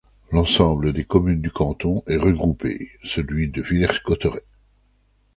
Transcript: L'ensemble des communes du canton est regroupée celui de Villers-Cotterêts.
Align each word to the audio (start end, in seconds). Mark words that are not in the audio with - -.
L'ensemble 0.31 0.93
des 0.93 1.03
communes 1.03 1.41
du 1.43 1.51
canton 1.51 2.01
est 2.07 2.17
regroupée 2.17 2.89
celui 3.03 3.49
de 3.49 3.61
Villers-Cotterêts. 3.61 4.47